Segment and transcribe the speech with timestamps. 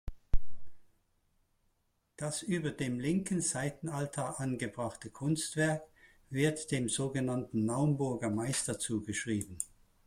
[2.17, 5.83] Das über dem linken Seitenaltar angebrachte Kunstwerk
[6.31, 9.59] wird dem sogenannten Naumburger Meister zugeschrieben.